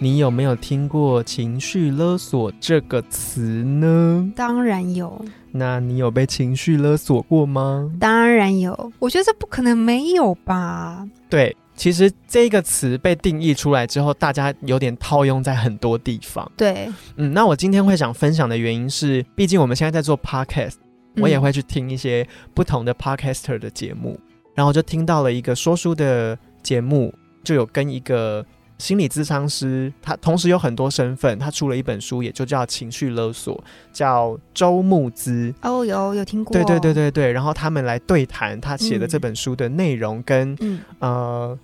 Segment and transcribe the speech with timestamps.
[0.00, 4.32] 你有没有听过“情绪勒索”这个词呢？
[4.36, 5.24] 当然有。
[5.50, 7.90] 那你有被情绪勒索过吗？
[7.98, 8.92] 当然有。
[8.98, 11.06] 我觉得这不可能没有吧？
[11.28, 16.50] 对，其实这个词被定义出来之后，大家有点套用在很多地方。
[16.56, 20.74] 对，嗯，那我今天会想分享的原因是，毕竟我们现在在做 podcast，
[21.16, 24.18] 我也会去听一些不同的 podcaster 的节目，
[24.54, 26.38] 然后就听到了一个说书的。
[26.60, 28.44] 节目就有跟一个
[28.78, 33.56] 心理咨商师，他同时有很多身份，他出了一本书，也就叫《情绪勒索》，
[33.92, 35.52] 叫周木之。
[35.62, 36.52] 哦，有有听过。
[36.52, 37.32] 对对对对对。
[37.32, 40.56] 然后他们来对谈他写的这本书的内容，跟
[41.00, 41.58] 呃，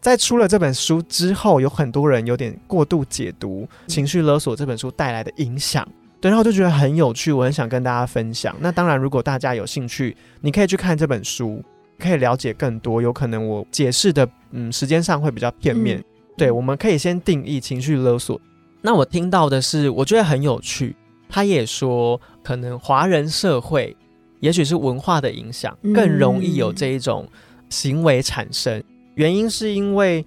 [0.00, 5.86] 在出了这本书之后，有很多人有点过度解读《情绪勒索》这本书带来的影响。
[6.20, 8.56] 对，然后就觉得很有趣，我很想跟大家分享。
[8.60, 11.62] 那当然，如果大家有兴趣，你可以去看这本书。
[11.98, 16.04] 可以了解更多，有可能我解释的嗯时间上会比较片面。
[16.36, 18.40] 对，我们可以先定义情绪勒索。
[18.82, 20.94] 那我听到的是，我觉得很有趣。
[21.28, 23.96] 他也说，可能华人社会，
[24.40, 27.28] 也许是文化的影响，更容易有这一种
[27.68, 28.82] 行为产生。
[29.14, 30.24] 原因是因为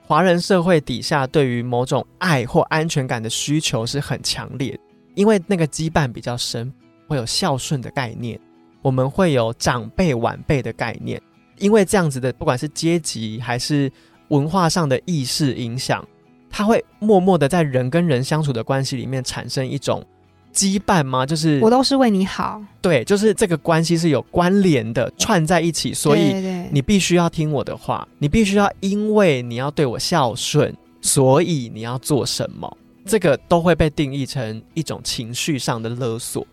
[0.00, 4.78] 华人社会底下对于某种爱或安全感的需求是很强烈，
[5.14, 6.72] 因为那个羁绊比较深，
[7.08, 8.40] 会有孝顺的概念。
[8.80, 11.20] 我们会有长辈晚辈的概念，
[11.58, 13.92] 因为这样子的，不管是阶级还是
[14.28, 16.06] 文化上的意识影响，
[16.50, 20.04] 它会默默的在人跟人相处的关系里面产生一种
[20.52, 21.24] 羁绊吗？
[21.26, 26.34] 就是我都是为你好，对，就是这个关系是有关联的，串在一起，所以
[26.70, 36.46] 你必须要听我的话，你必须要因为你要对我孝顺，所以你要做什么，这个都会被定义成一种情绪上的勒索。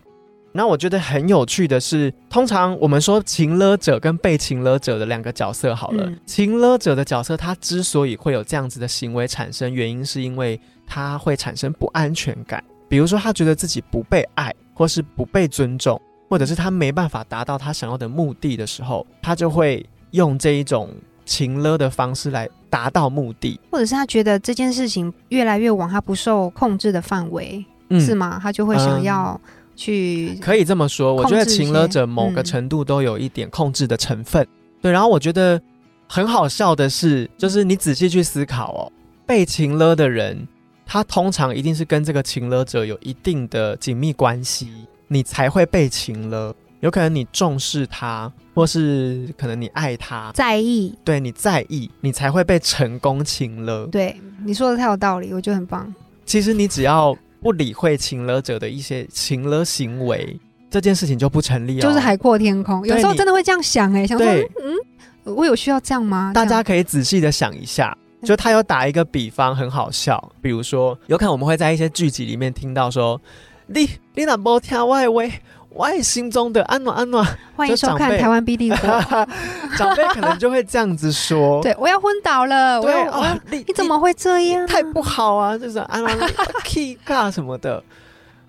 [0.56, 20.88] 那我觉得很有趣的是，通常我们说情勒者跟被情勒者的两个角色好了，情勒者的角色，他之所以会有这样子的行为产生，原因是因为他会产生不安全感，比如说他觉得自己不被爱，或是不被尊重，或者是他没办法达到他想要的目的的时候，他就会用这一种
[21.24, 27.64] 情勒的方式来达到目的，或者是他觉得这件事情越来越往他不受控制的范围，
[28.00, 28.40] 是吗？
[28.42, 29.38] 他就会想要。
[29.76, 34.44] 去可以这么说，我觉得情勒者某个程度都有一点控制的成分。
[34.80, 35.60] 对，然后我觉得
[36.08, 38.92] 很好笑的是，就是你仔细去思考哦，
[39.26, 40.48] 被情勒的人，
[40.86, 44.68] 他通常一定是跟这个情勒者有一定的紧密关系，
[45.08, 46.54] 你才会被情勒。
[46.80, 53.86] 有可能你重视他，或是可能你爱他，在意，对你在意，你才会被成功情勒。
[53.86, 55.92] 对，你说的太有道理，我觉得很棒。
[56.24, 57.16] 其实你只要。
[57.46, 60.36] 不理会情勒者的一些情勒行为，
[60.68, 61.80] 这件事情就不成立哦。
[61.80, 66.32] 就是海阔天空，有时候真的会这样想哎，想说嗯，我有需要这样吗？
[66.34, 70.32] 大家可以仔细的想一下，就他有打一个比方，很好笑。
[70.40, 73.20] 比如说，有可能我们会在一些剧集里面听到说，
[73.68, 75.32] 你你哪不听外喂。
[75.76, 77.22] 我心中的安暖安暖，
[77.54, 78.88] 欢迎收看台湾必定播。
[79.76, 84.66] 长辈可能就会这样子说：“对我要昏倒了，对啊，你你怎么会这样？
[84.66, 85.56] 太不好啊！
[85.56, 86.18] 就是安暖
[86.64, 87.82] k 嘎什么的。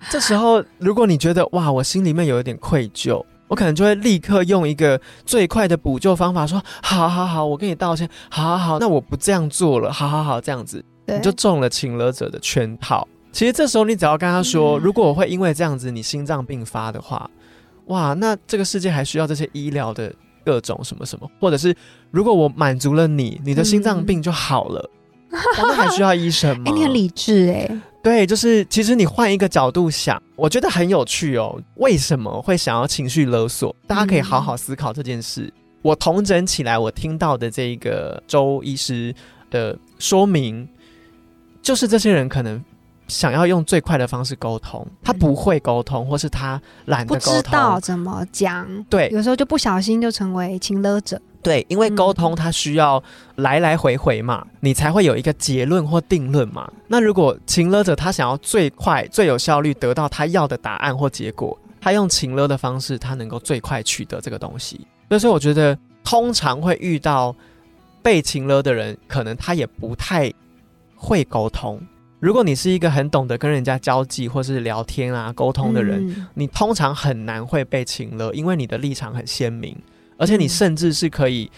[0.08, 17.30] 这时候，如果你觉得哇，我心里面有一点愧疚，我可能就会立刻用一个最快的补救方法说：好好好，我跟你道歉，好好好，那我不这样做了，好好好，这样子你就中了请了者的圈套。”其实这时候你只要跟他说，如果我会因为这样子你心脏病发的话，
[17.86, 20.12] 哇，那这个世界还需要这些医疗的
[20.44, 21.74] 各种什么什么，或者是
[22.10, 24.90] 如果我满足了你，你的心脏病就好了，
[25.30, 26.72] 那还需要医生吗？
[26.72, 31.60] 你很理智哎，对，就是其实你换一个角度想，我觉得很有趣哦。
[31.76, 33.74] 为什么会想要情绪勒索？
[33.86, 35.52] 大家可以好好思考这件事。
[35.82, 39.14] 我同整起来，我听到的这个周医师
[39.50, 40.68] 的说明，
[41.62, 42.62] 就是这些人可能。
[43.08, 48.66] 想要用最快的方式沟通，他不会沟通，或是他懒得沟通，不知道怎么讲。
[48.84, 51.20] 对，有时候就不小心就成为情勒者。
[51.42, 53.02] 对，因为沟通它需要
[53.36, 56.70] 来来回回嘛，你才会有一个结论或定论嘛。
[56.88, 64.86] 那如果情勒者他想要最快、最有效率得到他要的答案或结果，他用情勒的方式，他能够最快取得这个东西。
[65.10, 67.34] 所以我觉得，通常会遇到
[68.02, 70.30] 被情勒的人，可能他也不太
[70.96, 71.80] 会沟通。
[72.20, 79.76] 如果你是一个很懂得跟人家交际或是聊天啊沟通的人，你通常很难会被请了，因为你的立场很鲜明，
[80.16, 81.50] 而且你甚至是可以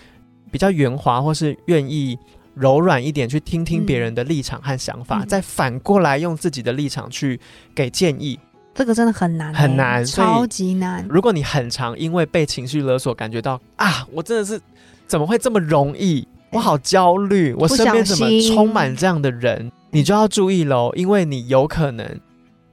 [0.51, 2.19] 比较圆滑或是愿意
[2.55, 7.41] 柔软一点去听听别人的立场和想法，再反过来用自己的立场去
[7.75, 8.39] 给建议。
[8.75, 11.07] 这个真的很难，很难，超级难。
[11.09, 14.61] 如果你很常因为被情绪勒索，感觉到啊，我真的是
[15.07, 16.27] 怎么会这么容易？
[16.53, 19.71] 我好焦虑，我身边怎么充满这样的人？
[19.91, 22.21] 你就要注意喽，因为你有可能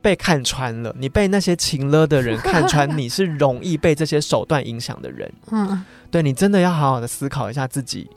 [0.01, 5.31] 被看穿了，你被那些情勒的人 看穿，你是容易被这些手段影响的人。
[5.51, 8.09] 嗯，对你真的要好好的思考一下自己，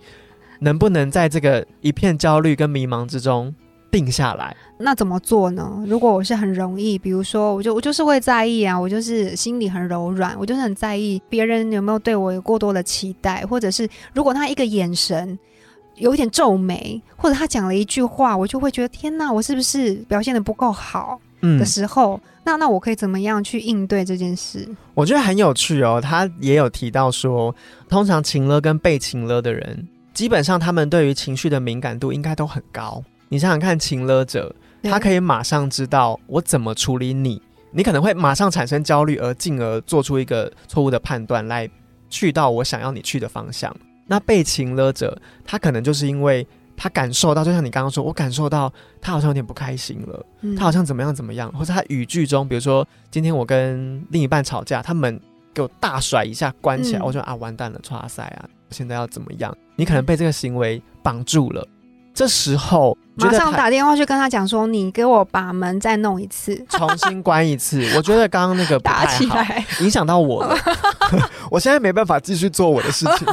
[0.60, 3.54] 能不能在这个一片焦虑跟迷茫之中。
[3.92, 5.82] 定下来，那怎么做呢？
[5.84, 15.36] 如果我是很容易，比如说，我就我就是会在意啊，我就是心里很柔软，我就是很在意别人有没有对我有过多的期待，或者是如果他一个眼神
[15.96, 21.20] 有一点皱眉，或者他讲了一句话，我就会觉得天哪，我是不是表现的不够好？
[21.58, 24.68] 的时候，那那我可以怎么样去应对这件事？
[24.92, 27.54] 我觉得很有趣哦，他也有提到说，
[27.88, 33.02] 通常情了跟被情了的人，基本上他们对于情绪的敏感度应该都很高。
[33.30, 37.40] 你想想看，情勒者他可以马上知道我怎么处理你，
[37.70, 41.66] 你可能会马上产生焦虑，而进而做出一个错误的判断，来
[42.10, 43.74] 去到我想要你去的方向。
[44.10, 46.44] 那被情勒者，他可能就是因为
[46.76, 50.26] 他感受到，就像你刚刚说，我感受到他好像有点不开心了，
[50.58, 55.20] 他好像怎么样怎么样，或者他语句中，比如说今天我跟另一半吵架，他们
[55.54, 59.56] 给我大甩一下关起来，我说啊完蛋了，抓塞啊，现在要怎么样？
[59.76, 61.64] 你可能被这个行为绑住了。
[62.12, 67.88] 这时候马上打电话去跟他讲说：“你给我把门再弄一次，重新关一次。
[67.96, 70.54] ”我觉得刚刚那个打起来影响到我了，
[71.50, 73.26] 我现在没办法继续做我的事情。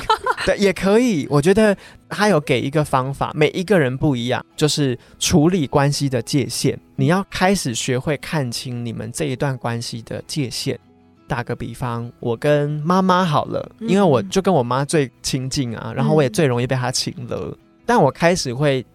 [0.47, 1.27] 对，也可以。
[1.29, 1.75] 我觉得
[2.07, 6.79] 他有给一个方法，每一个人不一样，就是处理关系的界限。
[6.95, 10.79] 你要开始学会看清你们这一段关系的界限。
[11.27, 17.53] 打个比方，我跟妈妈好了，因为我就跟我妈最亲近啊，然后我也最容易被她请了。
[17.85, 18.85] 但我开始会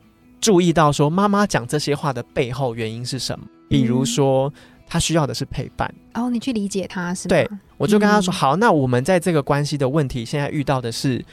[0.41, 3.45] 注意到，说妈妈讲这些话的背后原因是什么？
[3.69, 4.51] 比如说，
[4.93, 5.91] 她需要的是陪伴。
[6.13, 7.31] 哦，你去理解他是吗？
[7.31, 7.49] 对，
[7.79, 11.25] 我就跟他说：“好，那我们在这个关系的问题，现在遇到的是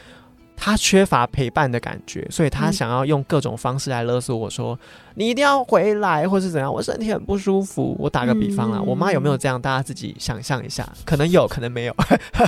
[0.56, 4.80] 他缺乏陪伴的感觉，所以他想要用各种方式来勒索我说，
[5.14, 6.74] 你一定要回来，或是怎样？
[6.74, 7.98] 我身体很不舒服。
[8.00, 9.62] 我打个比方啊，我妈有没有这样？
[9.62, 11.94] 大家自己想象一下，可能有可能没有。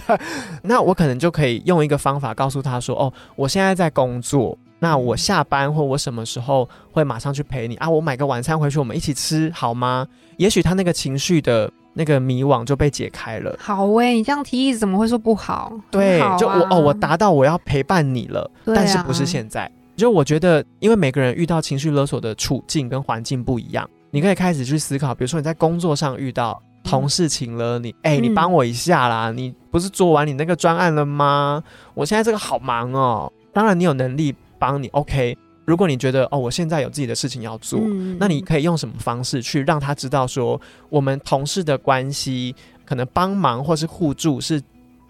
[0.63, 7.87] 那我可能就可以用一个方法告诉他说：哦，我现在在工作。”那我下班或我什么时候会马上去陪你啊？
[7.87, 10.07] 我买个晚餐回去，我们一起吃好吗？
[10.37, 13.55] 也许他那个情绪的那个迷惘就被解开了。
[13.59, 15.71] 好喂，你这样提议怎么会说不好？
[15.91, 19.71] 对，就我哦，我达到我要陪伴你了，但是不是现在？
[19.95, 31.61] 就我觉得，因为每个人遇到情绪勒索的处境跟环境不一样，你可以开始去思考，比如说你在工作上遇到同事请了你，哎，你帮我一下啦，你不是做完你那个专案了吗？
[31.93, 33.31] 我现在这个好忙哦。
[33.53, 34.33] 当然，你有能力。
[34.61, 35.35] 帮你 OK，
[35.65, 37.79] 如果你觉得哦，我现在有自己的事情要做，
[38.19, 42.53] 那你可以用什么方式去让他知道说，我们同事的关系
[42.85, 44.61] 可能帮忙或是互助是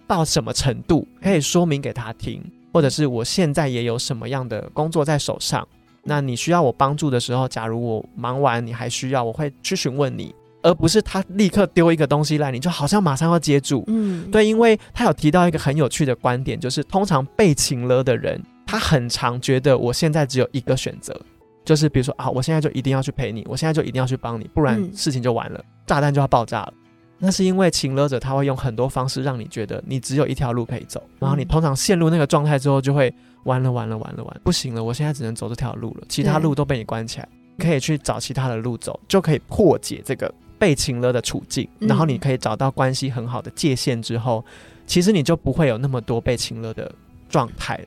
[0.08, 5.68] 到什么程度，可以说明给他听，或者是我现在也有什么样的工作在手上，
[6.04, 10.34] 那你需要我帮助的时候，假如我忙完你还需要，我会去询问你，
[10.64, 13.84] 而不是他立刻丢一个东西来，你就好像马上要接住。
[13.88, 18.42] 嗯，对，因为他有提到一个很有趣的观点，就是通常被请了的人。
[18.72, 21.20] 他很常觉得我现在只有一个选择，
[21.66, 26.74] 就是比如说啊，我现在就一定要去陪你，我现在就一定要去帮你，不然事情就完了，炸弹就要爆炸了。
[27.20, 33.14] 那是因为情勒者他会用很多方式让你觉得你只有一条路可以走，然后你通常陷入那个状态之后就会
[33.44, 44.44] 完了完了完了完，不行了，我现在只能走这条路了，其他路都被你关起来，可以去找其他的路走，就可以破解这个被情勒的处境，然后你可以找到关系很好的界限之后，
[44.88, 46.92] 其实你就不会有那么多被情勒的
[47.30, 47.80] 状态。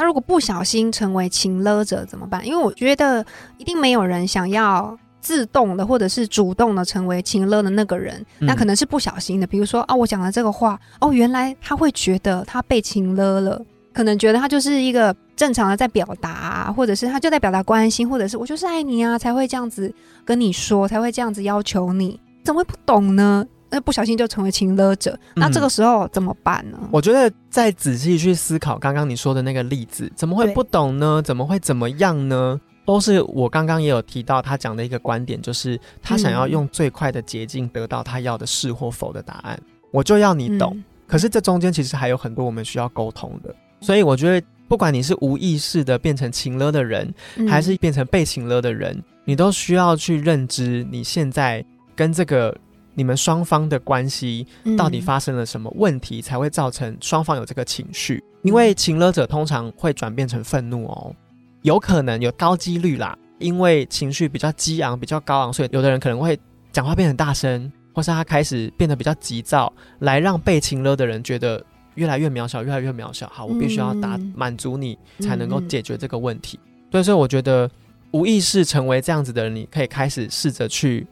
[0.00, 2.46] 那如果不小心成为情勒者怎么办？
[2.46, 3.22] 因为我觉得
[3.58, 9.46] 一定没有人想要自动的或者是主动的成为情勒的那个人，那可能是不小心的。
[9.46, 13.60] 比如说啊，我讲了这个话，哦，原来他会觉得他被情勒了，
[13.92, 23.46] 可能觉得他就是一个正常的在表达，或者是他就在表达关心，或者是我就是爱你啊，才会这样子跟你说，才会这样子要求你，怎么会不懂呢？
[23.70, 26.78] 那不小心就成为情勒者，那这个时候怎么办呢？
[26.90, 31.22] 我觉得再仔细去思考刚刚你说的那个例子，怎么会不懂呢？
[31.22, 32.60] 怎么会怎么样呢？
[32.84, 39.60] 都是我刚刚也有提到他讲的一个观点，就是他想要用最快的捷径得到他要的是或否的答案。
[39.92, 43.54] 我就要你懂，可是这中间其实还有很多我们需要沟通的。
[43.80, 47.12] 所以我觉得，不管你是无意识的变成情勒的人，
[47.48, 49.00] 还是变成被情勒的人。
[49.24, 52.56] 你都需要去认知你现在跟这个
[52.94, 58.22] 你们双方的关系到底发生了什么问题，才会造成双方有这个情绪。
[58.42, 61.14] 因为情勒者通常会转变成愤怒哦，
[61.62, 66.38] 有可能有高几率啦，因为情绪比较激昂、比较高昂，所以有的人可能会
[66.72, 71.64] 讲话变很大声，或是他开始变得比较急躁，来让被情勒的人觉得。
[71.96, 73.28] 越来越渺小，越来越渺小。
[73.28, 76.58] 好，我必须要达满足你，才能够解决这个问题。
[76.88, 77.68] 对所以说，我觉得
[78.12, 81.04] 无意识成为这样子的人，你可以开始试着去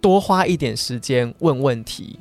[0.00, 2.18] 多花一点时间问问题。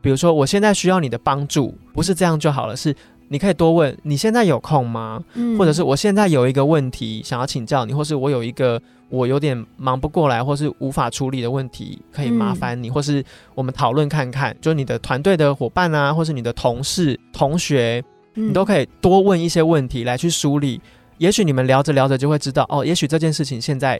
[0.00, 2.94] 比如说，我现在需要你的帮助，不是这样就好了，是。
[3.28, 5.24] 你可以多问，你现在有空吗？
[5.32, 13.24] 嗯，或者是我现在有一个问题想要请教你，或是我有一个我有点忙不过来，或是无法处理的问题，可以麻烦你，或是
[13.54, 20.78] 我们讨论看看，就你的团队的伙伴啊，或是你的同事、同学，你都可以多问一些问题来去梳理。
[21.16, 23.98] 也许你们聊着聊着就会知道，哦，也许这件事情现在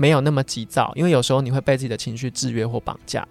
[0.00, 3.22] 没有那么急躁，因为有时候你会被自己的情绪制约或绑架。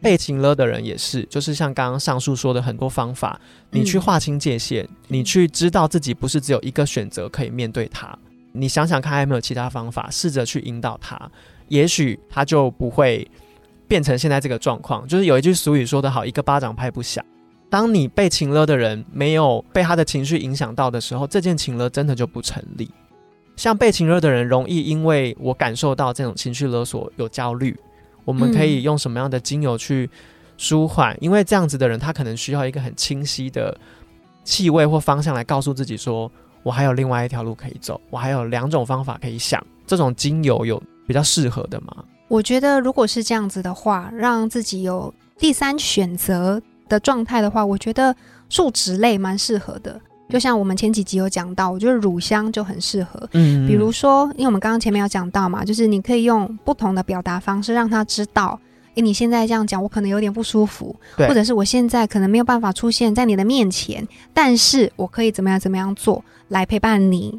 [0.00, 3.38] 被情勒的人也是，就是像刚刚上述说的很多方法，
[3.70, 8.18] 你去划清界限，你去知道自己不是只有一个选择可以面对他。
[8.52, 11.30] 你想想看，还有没有其他方法，试着去引导他，
[11.68, 13.30] 也许他就不会
[13.86, 15.06] 变成现在这个状况。
[15.06, 17.22] 就是有一句俗语说得好，一个巴掌拍不响。
[17.68, 22.90] 当你被情勒的人没有被他的情绪影响到的时候，这件情勒真的就不成立。
[23.56, 27.78] 像被情勒的人，容易因为我感受到这种情绪勒索有焦虑。
[28.24, 30.08] 我们可以用什么样的精油去
[30.56, 31.16] 舒缓？
[31.20, 33.76] 因为这样子的人，他可能需要一个很清晰的
[34.44, 36.30] 气味或方向来告诉自己说
[36.64, 42.04] ：“我还有另外一条路可以走，我还有两种方法可以想。”这种精油有比较适合的吗？
[42.28, 48.16] 我觉得，如果是这样子的话，让自己有第三选择的状态的话，我觉得
[48.48, 50.00] 树脂类蛮适合的。
[50.28, 53.28] 就像我们前几集有讲到，我觉得乳香就很适合。
[53.32, 58.58] 嗯，比如说，因为我们刚刚前面有讲到嘛，就是你可以用不同的表达方式让他知道，
[58.94, 67.38] 诶，你现在这样讲，我可能有点不舒服，或者是我现在可能没有办法出现在你的面前，但是我可以怎么样怎么样做来陪伴你。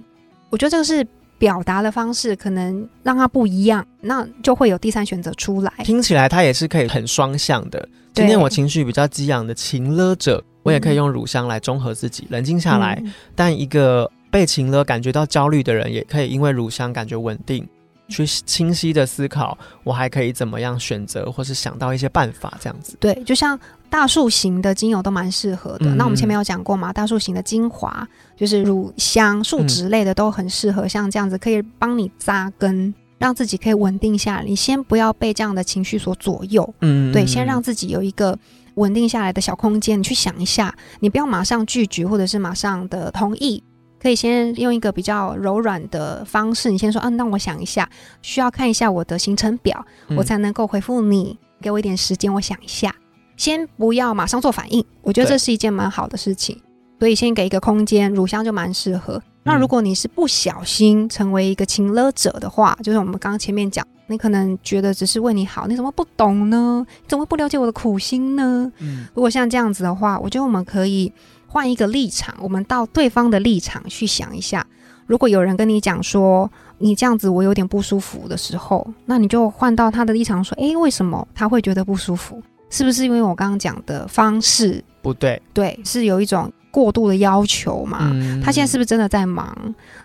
[0.52, 1.06] 我觉得这个是
[1.40, 5.74] 表达的方式，可能让他不一样，那就会有第三选择出来。
[5.84, 7.90] 听起来他也是可以很双向的。
[8.14, 10.44] 今天我情绪比较激昂的情勒者。
[10.66, 13.02] 我也可以用乳香来中和自己，冷静下来。
[13.36, 17.66] 但一个被情了、感觉到焦虑的人，也可以因为乳香感觉稳定，
[18.08, 22.98] 去清晰的思考，我还可以怎么样选择，或是想到一些办法，这样子。
[23.00, 23.58] 对，就像
[23.92, 25.94] 大树型的精油都蛮适合的。
[25.94, 28.06] 那我们前面有讲过嘛，大树型的精华
[28.36, 34.44] 就是乳香、树脂类的都很适合，像这样子可以帮你扎根，让自己可以稳定下来。
[34.44, 38.38] 你先不要被这样的情绪所左右，嗯，对，先让自己有一个。
[38.76, 43.64] 稳定下来的小空间，你去想一下，你不要马上拒绝，或者是马上的同意，
[43.98, 47.90] 可以先用一个比较柔软的方式，你先说，嗯，那我想一下，
[48.22, 49.86] 需要看一下我的行程表，
[50.18, 52.94] 我才能够回复你，给我一点时间，我想一下，
[53.38, 56.62] 先不要马上做反应，我觉得这是一件蛮好的事情，
[57.00, 59.24] 所以先给一个空间，乳香就蛮适合。
[59.46, 63.86] 那如果你是不小心成为一个情勒者的话，就是我们刚刚前面讲。
[64.08, 66.86] 你可能觉得只是为你好，你怎么不懂呢？
[66.88, 68.72] 你怎么不了解我的苦心呢？
[68.78, 71.12] 嗯，如果像这样子的话，我觉得我们可以
[71.48, 74.64] 换一个立场，我们到对方的立场去想一下。
[75.08, 76.48] 如果有人跟你讲说
[76.78, 82.40] 你这样子我有点不舒服的时候，那你就换到他的立场说：诶，为什么他会觉得不舒服？
[82.70, 85.42] 是不是因为我刚刚讲的方式不对？
[85.52, 88.12] 对，是有一种过度的要求嘛？
[88.44, 89.56] 他现在是不是真的在忙？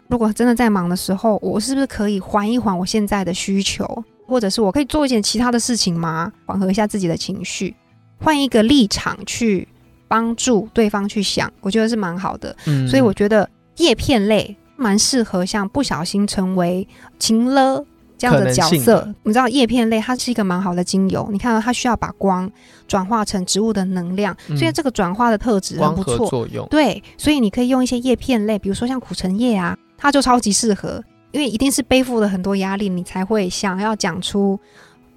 [0.07, 6.31] 如果真的在忙的时候，我是不是可以缓一缓我现在的需求，或者是我可以做一件其他的事情吗？
[6.47, 7.75] 缓和一下自己的情绪，
[8.21, 9.67] 换一个立场去
[10.07, 12.57] 帮助对方去想，我觉得是蛮好的。
[12.67, 16.87] 嗯，所以我觉得叶片类蛮适合像不小心成为
[17.19, 17.85] 情了
[18.21, 19.13] 这样的角色。
[19.25, 22.49] 你知道叶片类它是一个蛮好的精油，你看到它需要把光
[22.87, 26.29] 转化成植物的能量，所以这个转化的特质很不错。
[26.29, 29.77] 作用对，所以你可以用一些叶片类，比如说像苦橙叶啊。
[30.03, 34.59] 它就超级适合，因为一定是背负了很多压力，你才会想要讲出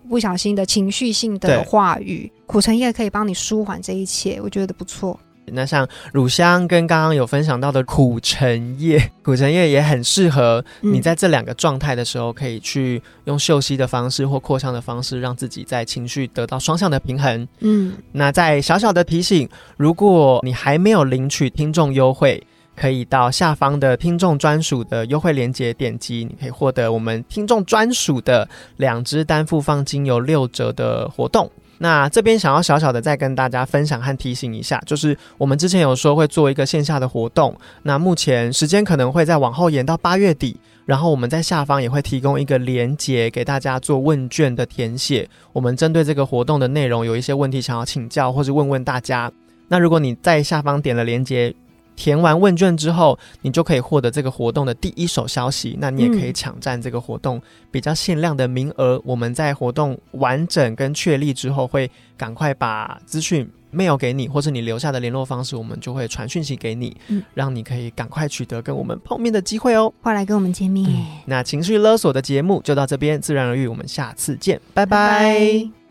[0.10, 2.30] 不小心的情绪性的话语。
[2.46, 5.18] 苦橙叶可以帮你舒缓这一切，我觉得不错。
[5.48, 17.48] 那像乳香跟刚刚有分享到的苦橙叶，苦橙叶也很适合你在这两个状态的时候，可以去用嗅吸的方式或扩香的方式，让自己在情绪得到双向的平衡。
[17.60, 19.48] 嗯，那在小小的提醒，
[19.78, 22.42] 如果你还没有领取听众优惠。
[22.76, 31.48] 可以到下方的听众专属的优惠链接点击，你可以获得我们听众专属的两支单复方精油六折的活动。
[31.84, 45.30] 那这边想要小小的再跟大家分享和提醒一下，就是我们之前有说会做一个线下的活动，那目前时间可能会再往后延到八月底，然后我们在下方也会提供一个连接给大家做问卷的填写。
[45.52, 49.30] 我们针对这个活动的内容有一些问题想要请教或是问问大家，
[49.68, 51.54] 那如果你在下方点了连接。
[51.96, 55.78] 填完问卷之后，你就可以获得这个活动的第一手消息。
[55.80, 59.02] 那你也可以抢占这个活动比较限量的名额。
[59.06, 66.96] 我们在活动完整跟确立之后，会赶快把资讯 mail 给你，或者你留下的联络方式，我们就会传讯息给你，
[67.34, 69.94] 让你可以赶快取得跟我们碰面的机会哦。
[70.02, 70.90] 快来跟我们见面。
[71.26, 73.68] 那情绪勒索的节目就到这边，自然而愈。
[73.68, 75.83] 我们下次见，拜拜。